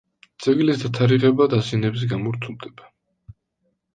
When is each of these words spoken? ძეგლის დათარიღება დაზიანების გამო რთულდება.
ძეგლის 0.43 0.79
დათარიღება 0.83 1.47
დაზიანების 1.51 2.07
გამო 2.13 2.33
რთულდება. 2.37 2.91